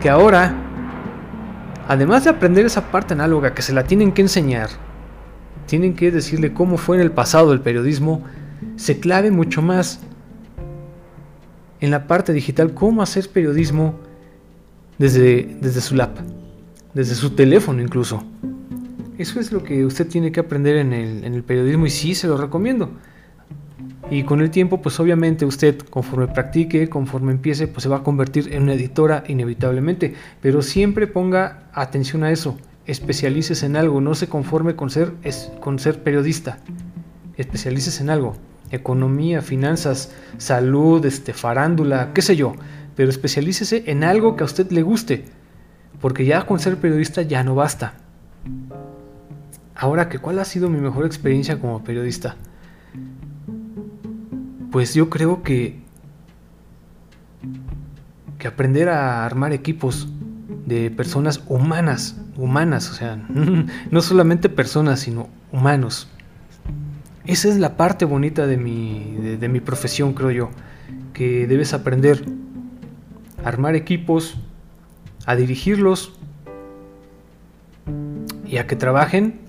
[0.00, 0.54] que ahora,
[1.88, 4.68] además de aprender esa parte análoga que se la tienen que enseñar,
[5.66, 8.22] tienen que decirle cómo fue en el pasado el periodismo,
[8.76, 10.00] se clave mucho más
[11.80, 13.96] en la parte digital, cómo hacer periodismo
[14.98, 16.16] desde, desde su lap
[16.96, 18.24] desde su teléfono incluso.
[19.18, 22.38] Eso es lo que usted tiene que aprender en el, periodismo y sí se lo
[22.38, 22.90] recomiendo.
[24.10, 28.02] Y con el tiempo, pues obviamente usted, conforme practique, conforme empiece, pues se va a
[28.02, 30.14] convertir en una editora inevitablemente.
[30.40, 32.56] Pero siempre ponga atención a eso.
[32.86, 34.00] Especialices en algo.
[34.00, 35.12] No se conforme con ser,
[35.60, 36.60] con ser periodista.
[37.36, 38.36] Especialices en algo.
[38.70, 42.54] Economía, finanzas, salud, este, farándula, qué sé yo.
[42.94, 45.24] Pero especialícese en algo que a usted le guste.
[46.00, 47.94] Porque ya con ser periodista ya no basta.
[49.74, 52.36] Ahora que cuál ha sido mi mejor experiencia como periodista.
[54.70, 55.86] Pues yo creo que
[58.38, 60.08] que aprender a armar equipos
[60.66, 63.16] de personas humanas, humanas, o sea,
[63.90, 66.08] no solamente personas, sino humanos.
[67.24, 70.50] Esa es la parte bonita de mi, de mi profesión, creo yo,
[71.12, 72.24] que debes aprender
[73.42, 74.36] a armar equipos
[75.26, 76.12] a dirigirlos
[78.46, 79.40] y a que trabajen,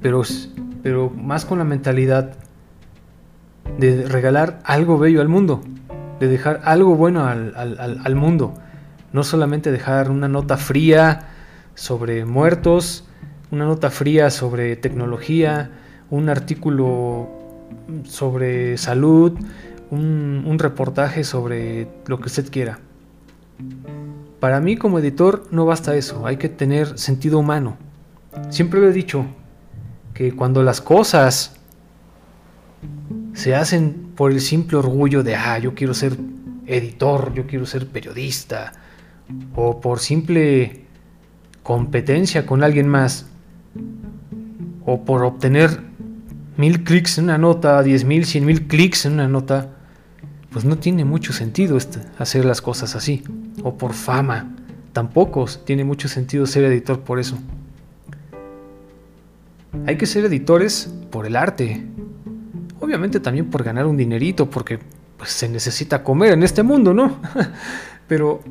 [0.00, 0.22] pero,
[0.82, 2.34] pero más con la mentalidad
[3.78, 5.62] de regalar algo bello al mundo,
[6.18, 8.54] de dejar algo bueno al, al, mundo,
[9.12, 11.28] no solamente dejar una nota fría
[11.74, 13.06] sobre muertos,
[13.50, 15.70] una nota fría sobre tecnología,
[16.10, 17.28] un artículo
[18.04, 19.32] sobre salud,
[19.90, 22.78] un, un reportaje sobre lo que usted quiera.
[24.42, 27.76] Para mí como editor no basta eso, hay que tener sentido humano.
[28.50, 29.24] Siempre lo he dicho,
[30.14, 31.54] que cuando las cosas
[33.34, 36.16] se hacen por el simple orgullo de, ah, yo quiero ser
[36.66, 38.72] editor, yo quiero ser periodista,
[39.54, 40.86] o por simple
[41.62, 43.26] competencia con alguien más,
[44.84, 45.82] o por obtener
[46.56, 49.68] mil clics en una nota, diez mil, cien mil clics en una nota,
[50.52, 53.24] pues no tiene mucho sentido este, hacer las cosas así.
[53.62, 54.54] O por fama.
[54.92, 57.38] Tampoco tiene mucho sentido ser editor por eso.
[59.86, 61.82] Hay que ser editores por el arte.
[62.80, 64.78] Obviamente también por ganar un dinerito, porque
[65.16, 67.18] pues, se necesita comer en este mundo, ¿no?
[68.06, 68.42] pero,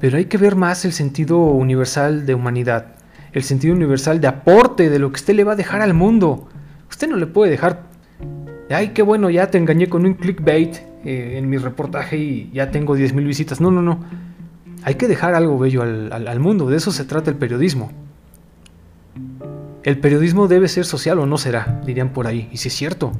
[0.00, 2.94] pero hay que ver más el sentido universal de humanidad,
[3.32, 6.48] el sentido universal de aporte de lo que usted le va a dejar al mundo.
[6.88, 7.82] Usted no le puede dejar,
[8.70, 12.70] ay, qué bueno, ya te engañé con un clickbait eh, en mi reportaje y ya
[12.70, 13.60] tengo 10.000 visitas.
[13.60, 14.00] No, no, no.
[14.84, 16.68] Hay que dejar algo bello al, mundo.
[16.68, 17.92] De eso se trata el periodismo.
[19.82, 22.48] El periodismo debe ser social o no será, dirían por ahí.
[22.52, 23.12] Y si es cierto.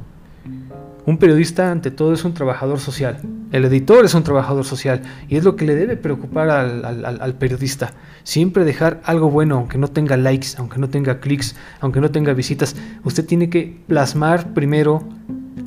[1.05, 3.19] Un periodista ante todo es un trabajador social.
[3.51, 5.03] El editor es un trabajador social.
[5.27, 7.93] Y es lo que le debe preocupar al, al periodista.
[8.23, 12.33] Siempre dejar algo bueno, aunque no tenga likes, aunque no tenga clics, aunque no tenga
[12.33, 12.75] visitas.
[13.03, 15.03] Usted tiene que plasmar primero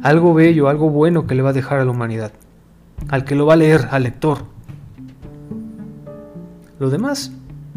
[0.03, 2.33] algo bello, algo bueno que le va a dejar a la humanidad,
[3.09, 4.38] al que lo va a leer, al lector.
[6.79, 7.33] Lo demás,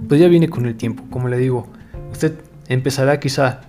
[0.07, 1.67] pues ya viene con el tiempo, como le digo,
[2.11, 2.35] usted
[2.67, 3.61] empezará quizá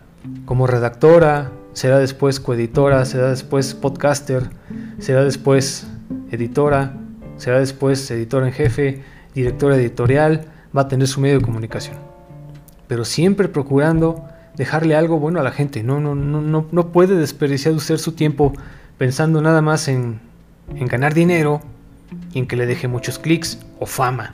[0.45, 4.51] como redactora, será después coeditora, será después podcaster,
[4.99, 5.87] será después
[6.31, 6.95] editora,
[7.37, 9.03] será después editora en jefe,
[9.35, 11.97] directora editorial, va a tener su medio de comunicación.
[12.89, 14.25] Pero siempre procurando
[14.57, 15.83] dejarle algo bueno a la gente.
[15.83, 18.53] No, no, no, no, puede desperdiciar usted su tiempo
[18.99, 20.21] pensando nada más en,
[20.75, 21.61] en ganar dinero
[22.33, 24.33] y en que le deje muchos clics o fama.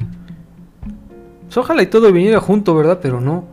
[1.46, 2.98] Pues ojalá y todo viniera junto, ¿verdad?
[3.00, 3.46] Pero no.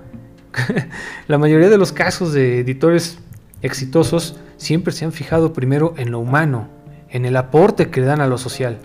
[1.28, 3.19] la mayoría de los casos de editores
[3.62, 6.67] exitosos siempre se han fijado primero en lo humano,
[7.10, 8.80] en el aporte que le dan a lo social.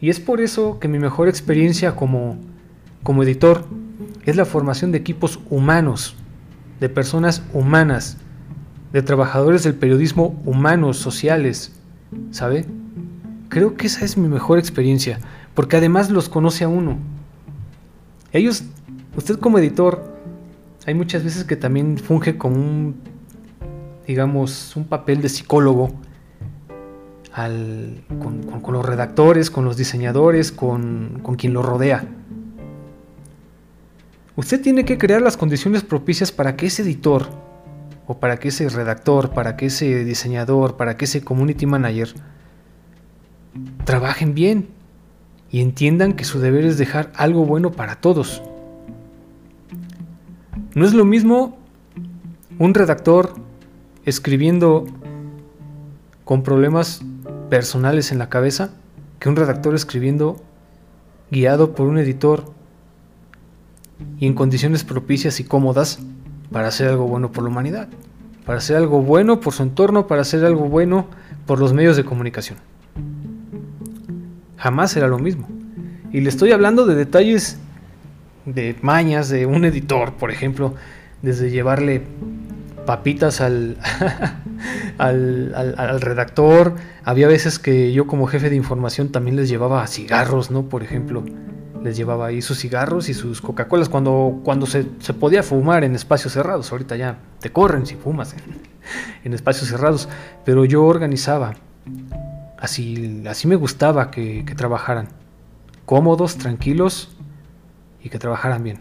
[0.00, 2.36] Y es por eso que mi mejor experiencia como,
[3.02, 3.64] como editor
[4.24, 6.14] es la formación de equipos humanos,
[6.80, 8.16] de personas humanas,
[8.92, 11.72] de trabajadores del periodismo humanos, sociales,
[12.30, 12.64] ¿sabe?
[13.48, 15.18] Creo que esa es mi mejor experiencia,
[15.54, 16.98] porque además los conoce a uno.
[18.32, 18.64] Ellos,
[19.16, 20.04] usted como editor,
[20.86, 22.96] hay muchas veces que también funge como un,
[24.06, 25.90] digamos, un papel de psicólogo
[28.18, 32.04] con, los redactores, con los diseñadores, con, con quien lo rodea.
[34.38, 37.26] Usted tiene que crear las condiciones propicias para que ese editor,
[38.06, 42.14] o para que ese redactor, para que ese diseñador, para que ese community manager
[43.84, 44.68] trabajen bien
[45.50, 48.40] y entiendan que su deber es dejar algo bueno para todos.
[50.72, 51.58] No es lo mismo
[52.60, 53.34] un redactor
[54.04, 54.84] escribiendo
[56.24, 57.02] con problemas
[57.50, 58.70] personales en la cabeza
[59.18, 60.40] que un redactor escribiendo
[61.28, 62.56] guiado por un editor
[64.18, 65.98] y en condiciones propicias y cómodas
[66.50, 67.88] para hacer algo bueno por la humanidad,
[68.44, 71.06] para hacer algo bueno por su entorno, para hacer algo bueno
[71.46, 72.58] por los medios de comunicación.
[74.56, 75.48] Jamás será lo mismo.
[76.12, 77.58] Y le estoy hablando de detalles
[78.44, 80.74] de mañas de un editor, por ejemplo,
[81.22, 82.02] desde llevarle
[82.86, 83.76] papitas al,
[84.98, 86.74] al, redactor.
[87.04, 90.64] Había veces que yo como jefe de información también les llevaba cigarros, ¿no?
[90.70, 91.24] Por ejemplo,
[91.82, 94.84] les llevaba ahí sus cigarros y sus Coca-Colas cuando, cuando se,
[95.18, 96.70] podía fumar en espacios cerrados.
[96.72, 98.34] Ahorita ya te corren si fumas
[99.24, 100.08] en, espacios cerrados.
[100.44, 101.54] Pero yo organizaba.
[102.58, 105.08] Así, así me gustaba que, que trabajaran.
[105.86, 107.16] Cómodos, tranquilos
[108.02, 108.80] y que trabajaran bien.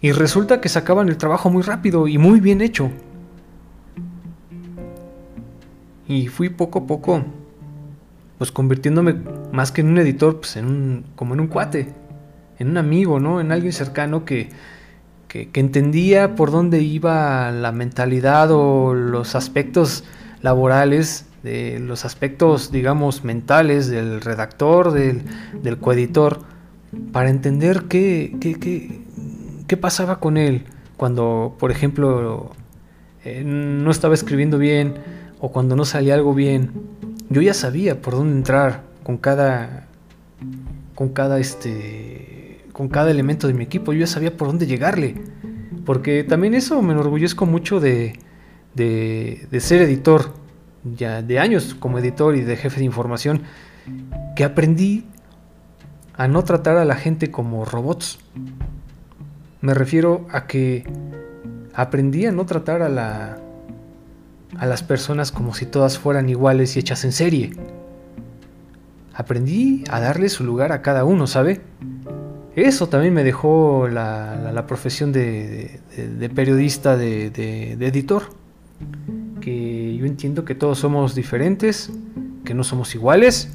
[0.00, 2.90] Y resulta que sacaban el trabajo muy rápido y muy bien hecho.
[6.06, 7.24] Y fui poco a poco,
[8.38, 9.16] pues convirtiéndome
[9.52, 11.92] más que en un editor, pues en un, como en un cuate,
[12.58, 13.40] en un amigo, ¿no?
[13.40, 14.48] En alguien cercano que,
[15.28, 20.04] que, entendía por dónde iba la mentalidad o los aspectos
[20.40, 25.22] laborales, de los aspectos, digamos, mentales del redactor, del,
[25.62, 26.40] del coeditor
[27.12, 30.64] para entender qué, qué, pasaba con él
[30.96, 32.50] cuando, por ejemplo,
[33.24, 34.94] eh, no estaba escribiendo bien
[35.38, 36.72] o cuando no salía algo bien.
[37.30, 39.86] Yo ya sabía por dónde entrar con cada
[40.94, 45.16] con cada este con cada elemento de mi equipo, yo ya sabía por dónde llegarle.
[45.84, 48.18] Porque también eso me enorgullezco mucho de,
[48.74, 50.34] de, de ser editor,
[50.84, 53.42] ya de años como editor y de jefe de información,
[54.36, 55.06] que aprendí
[56.14, 58.18] a no tratar a la gente como robots.
[59.60, 60.84] Me refiero a que
[61.74, 63.38] aprendí a no tratar a, la,
[64.56, 67.52] a las personas como si todas fueran iguales y hechas en serie.
[69.14, 71.60] Aprendí a darle su lugar a cada uno, ¿sabe?
[72.54, 77.26] Eso también me dejó la, profesión de, de periodista, de,
[77.80, 78.24] editor.
[79.40, 81.90] Que yo entiendo que todos somos diferentes,
[82.44, 83.50] que no somos iguales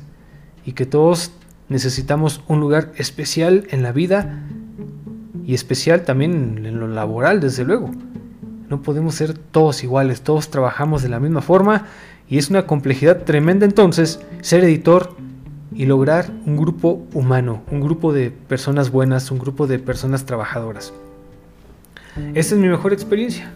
[0.66, 1.32] y que todos
[1.70, 4.42] necesitamos un lugar especial en la vida
[5.46, 7.92] y especial también en lo laboral, desde luego.
[8.74, 11.86] No podemos ser todos iguales, todos trabajamos de la misma forma
[12.28, 15.16] y es una complejidad tremenda entonces ser editor
[15.76, 20.92] y lograr un grupo humano, un grupo de personas buenas, un grupo de personas trabajadoras.
[22.34, 23.52] Esta es mi mejor experiencia.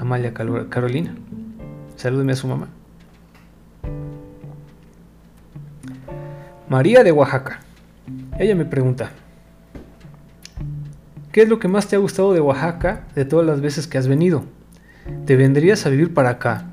[0.00, 1.14] Amalia Carolina.
[1.96, 2.68] Salúdeme a su mamá.
[6.70, 7.60] María de Oaxaca.
[8.38, 9.10] Ella me pregunta,
[11.32, 13.98] ¿qué es lo que más te ha gustado de Oaxaca de todas las veces que
[13.98, 14.44] has venido?
[15.26, 16.66] ¿Te vendrías a vivir para acá?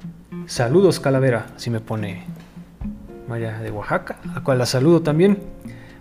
[0.45, 2.23] Saludos Calavera, así me pone
[3.27, 5.39] María de Oaxaca, a cual la saludo también.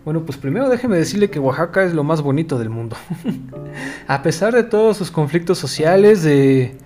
[0.05, 2.97] Bueno, pues primero déjeme decirle que Oaxaca es lo más bonito del mundo.
[4.07, 6.77] a pesar de todos sus conflictos sociales, de,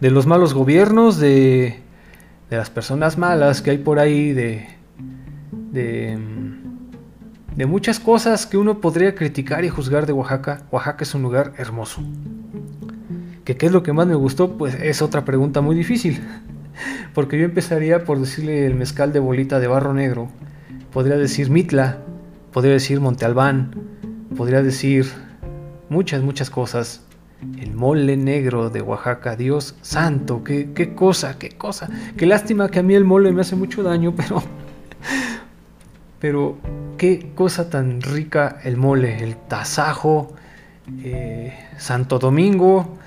[0.00, 1.80] de los malos gobiernos, de,
[2.50, 4.68] de las personas malas que hay por ahí, de,
[5.72, 6.16] de
[7.58, 11.54] de muchas cosas que uno podría criticar y juzgar de Oaxaca, Oaxaca es un lugar
[11.56, 12.00] hermoso.
[13.44, 14.56] ¿Que ¿Qué es lo que más me gustó?
[14.56, 16.22] Pues es otra pregunta muy difícil.
[17.14, 20.28] Porque yo empezaría por decirle el mezcal de bolita de barro negro.
[20.92, 21.98] Podría decir Mitla,
[22.52, 23.74] podría decir Monte Albán,
[24.36, 25.06] podría decir
[25.88, 27.02] muchas, muchas cosas.
[27.60, 31.90] el mole negro de Oaxaca, Dios santo, qué, qué cosa, qué cosa.
[32.16, 34.44] Qué lástima que a mí el mole me hace mucho daño, pero...
[36.20, 36.58] Pero
[36.96, 40.34] qué cosa tan rica el mole, el tasajo,
[41.02, 42.98] eh, Santo Domingo,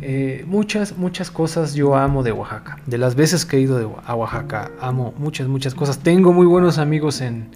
[0.00, 2.78] eh, muchas, muchas cosas yo amo de Oaxaca.
[2.86, 5.98] De las veces que he ido a Oaxaca, amo muchas, muchas cosas.
[5.98, 7.50] Tengo muy buenos amigos en,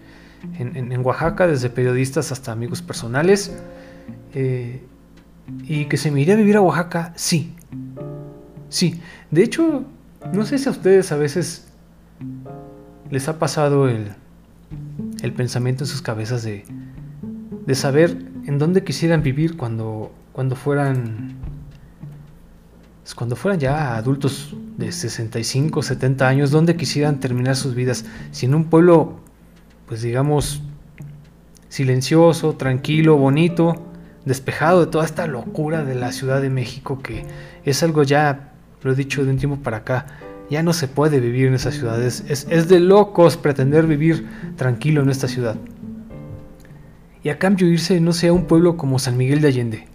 [0.59, 3.56] en, Oaxaca, desde periodistas hasta amigos personales.
[4.34, 4.82] Eh,
[5.64, 7.54] y que se me iría a vivir a Oaxaca, sí.
[8.68, 9.00] Sí.
[9.30, 9.84] De hecho,
[10.32, 11.68] no sé si a ustedes a veces
[13.11, 14.12] les ha pasado el,
[15.23, 16.64] el pensamiento en sus cabezas de,
[17.66, 18.16] de saber
[18.47, 21.37] en dónde quisieran vivir cuando, cuando fueran
[23.14, 28.55] cuando fueran ya adultos de 65, 70 años, dónde quisieran terminar sus vidas, si en
[28.55, 29.21] un pueblo
[29.89, 30.61] pues digamos,
[31.71, 33.83] silencioso, tranquilo, bonito,
[34.27, 37.25] despejado de toda esta locura de la Ciudad de México, que
[37.64, 38.53] es algo ya,
[38.83, 40.07] lo he dicho de un tiempo para acá,
[40.51, 42.24] ya no se puede vivir en esas ciudades.
[42.28, 45.57] Es, de locos pretender vivir tranquilo en esta ciudad.
[47.22, 49.88] Y a cambio irse, no sé, a un pueblo como San Miguel de Allende.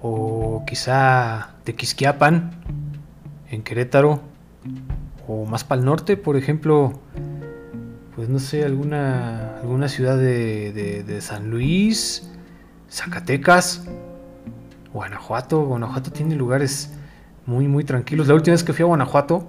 [0.00, 2.52] O quizá Tequisquiapan,
[3.50, 4.20] en Querétaro.
[5.26, 7.00] O más para el norte, por ejemplo,
[8.14, 12.30] pues no sé, alguna, alguna ciudad de, San Luis,
[12.88, 13.86] Zacatecas,
[14.92, 15.64] Guanajuato.
[15.64, 16.95] Guanajuato tiene lugares
[17.46, 18.28] muy, muy tranquilos.
[18.28, 19.48] La última vez que fui a Guanajuato,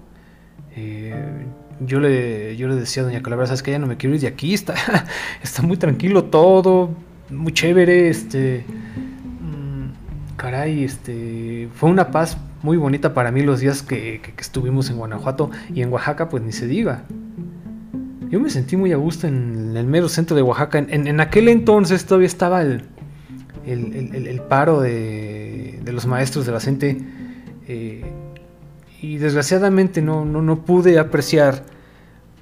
[0.76, 1.46] eh,
[1.80, 4.22] yo, le, yo le decía a Doña Calavera, sabes que ya no me quiero ir
[4.22, 4.76] de aquí, está,
[5.44, 6.92] está muy tranquilo todo,
[7.30, 8.64] muy chévere, este...
[9.42, 11.70] Mm, caray, este...
[11.74, 15.92] Fue una paz muy bonita para mí los días que, estuvimos en Guanajuato y en
[15.92, 17.04] Oaxaca, pues ni se diga.
[18.30, 20.80] Yo me sentí muy a gusto en el mero centro de Oaxaca.
[20.80, 22.84] En, aquel entonces todavía estaba el,
[23.66, 26.98] el, paro de, los maestros de la gente.
[27.68, 28.04] Eh,
[29.02, 31.64] y desgraciadamente no, no, pude apreciar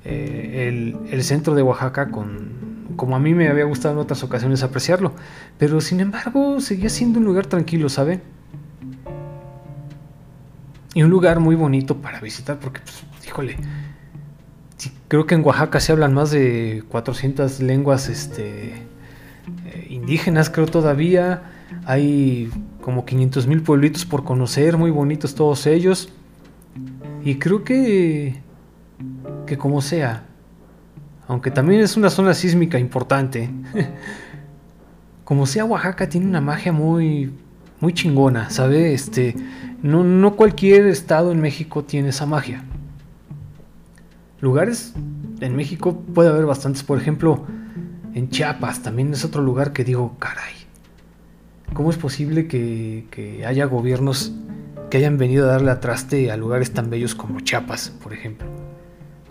[0.05, 4.63] eh, el, centro de Oaxaca con, como a mí me había gustado en otras ocasiones
[4.63, 5.13] apreciarlo.
[5.57, 8.21] Pero sin embargo seguía siendo un lugar tranquilo, ¿sabe?
[10.93, 13.57] Y un lugar muy bonito para visitar porque, pues, híjole,
[15.09, 18.75] creo que en Oaxaca se hablan más de 400 lenguas este,
[19.65, 21.41] eh, indígenas, creo todavía.
[21.85, 22.49] Hay
[22.85, 26.09] como 500 mil pueblitos por conocer, muy bonitos todos ellos.
[27.23, 28.35] Y creo que,
[29.47, 30.27] que como sea,
[31.27, 33.49] aunque también es una zona sísmica importante,
[35.23, 37.33] como sea Oaxaca tiene una magia muy,
[37.79, 38.93] muy chingona, ¿sabe?
[38.93, 39.35] Este,
[39.81, 42.65] no, no cualquier estado en México tiene esa magia.
[44.41, 44.93] Lugares
[45.39, 47.47] en México puede haber bastantes, por ejemplo,
[48.13, 50.64] en Chiapas también es otro lugar que digo, caray,
[51.73, 54.33] ¿cómo es posible que, haya gobiernos
[54.89, 58.47] que hayan venido a darle a traste a lugares tan bellos como Chiapas, por ejemplo?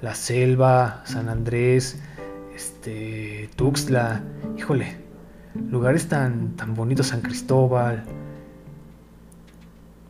[0.02, 2.00] La Selva, San Andrés,
[2.54, 4.22] este, Tuxtla,
[4.58, 4.96] híjole,
[5.70, 8.04] lugares tan, tan bonitos, San Cristóbal,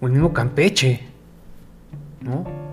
[0.01, 1.01] o el mismo Campeche,
[2.20, 2.64] ¿no?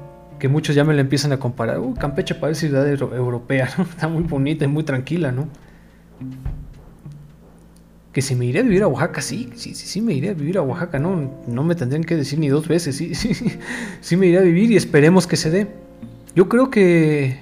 [0.41, 1.80] que muchos ya me la empiezan a comparar.
[1.80, 3.84] Uh, Campeche parece ciudad europea, ¿no?
[3.84, 5.47] Está muy bonita y muy tranquila, ¿no?
[8.12, 10.34] Que si me iré a vivir a Oaxaca, sí, sí, sí, sí me iré a
[10.34, 13.34] vivir a Oaxaca, no, no me tendrían que decir ni dos veces, sí, sí,
[14.01, 15.68] sí, me iré a vivir y esperemos que se dé.
[16.36, 17.39] Yo creo que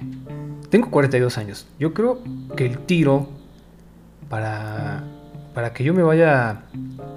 [0.70, 1.66] tengo 42 años.
[1.78, 2.20] Yo creo
[2.56, 3.28] que el tiro
[4.28, 5.04] para,
[5.54, 6.62] para que yo me vaya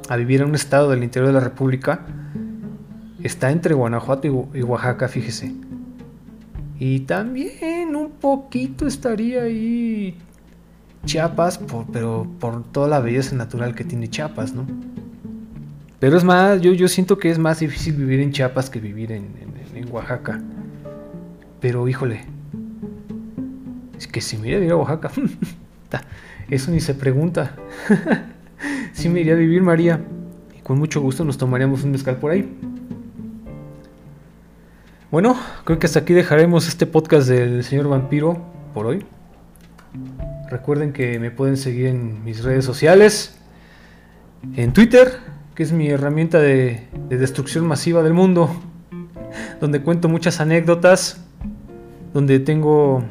[0.10, 2.06] a vivir en un estado del interior de la República
[3.24, 5.54] está entre Guanajuato y Oaxaca, fíjese.
[6.80, 10.18] Y también un poquito estaría ahí
[11.06, 11.60] Chiapas,
[11.92, 14.66] pero por toda la belleza natural que tiene Chiapas, ¿no?
[16.00, 19.12] Pero es más, yo, yo siento que es más difícil vivir en Chiapas que vivir
[19.12, 19.54] en,
[19.92, 20.42] Oaxaca.
[21.60, 22.26] Pero híjole,
[23.98, 25.12] es que si me iría a vivir a Oaxaca,
[26.50, 27.56] eso ni se pregunta.
[28.94, 30.02] si me iría a vivir María,
[30.58, 32.50] y con mucho gusto nos tomaríamos un mezcal por ahí.
[35.12, 38.42] Bueno, creo que hasta aquí dejaremos este podcast del señor vampiro
[38.74, 39.06] por hoy.
[40.50, 43.38] Recuerden que me pueden seguir en mis redes sociales,
[44.56, 45.14] en Twitter,
[45.56, 48.50] que es mi herramienta de, destrucción masiva del mundo,
[49.62, 51.24] donde cuento muchas anécdotas,
[52.14, 53.04] donde tengo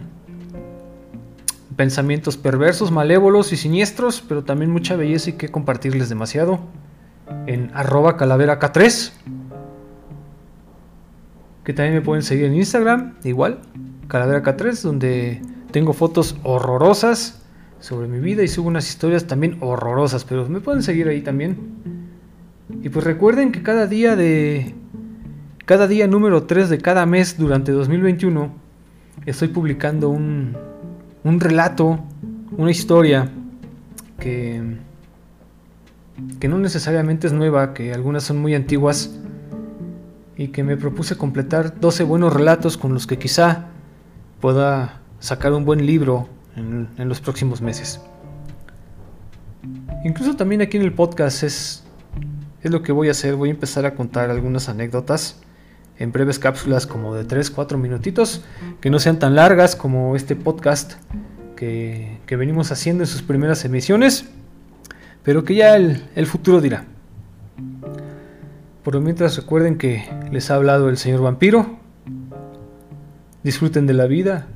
[1.76, 6.60] pensamientos perversos, malévolos y siniestros, pero también mucha belleza y que compartirles demasiado.
[7.46, 9.12] En arroba calavera K3
[11.64, 13.60] que también me pueden seguir en Instagram, igual,
[14.08, 15.40] Calavera K3, donde
[15.72, 17.42] tengo fotos horrorosas
[17.80, 21.56] sobre mi vida y subo unas historias también horrorosas, pero me pueden seguir ahí también.
[22.82, 24.74] Y pues recuerden que cada día de...
[25.64, 28.52] Cada día número 3 de cada mes durante 2021
[29.26, 30.56] estoy publicando un,
[31.22, 32.00] un relato,
[32.56, 33.30] una historia
[34.18, 34.76] que,
[36.40, 39.14] que no necesariamente es nueva, que algunas son muy antiguas
[40.36, 43.66] y que me propuse completar 12 buenos relatos con los que quizá
[44.40, 48.00] pueda sacar un buen libro en, los próximos meses.
[50.04, 51.84] Incluso también aquí en el podcast es,
[52.60, 53.36] es lo que voy a hacer.
[53.36, 55.40] Voy a empezar a contar algunas anécdotas
[55.98, 58.44] en breves cápsulas como de 3-4 minutitos,
[58.80, 60.94] que no sean tan largas como este podcast
[61.54, 64.24] que, que, venimos haciendo en sus primeras emisiones,
[65.22, 66.84] pero que ya el, el futuro dirá.
[68.82, 71.78] Por lo mientras recuerden que les ha hablado el señor vampiro.
[73.44, 74.48] Disfruten de la vida,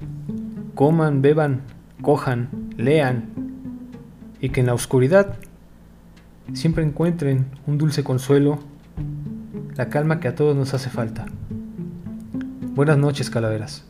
[0.77, 1.63] coman, beban,
[2.03, 3.25] cojan, lean
[4.41, 5.39] y que en la oscuridad
[6.53, 8.59] siempre encuentren un dulce consuelo,
[9.75, 11.25] la calma que a todos nos hace falta.
[12.75, 13.87] Buenas noches, calaveras.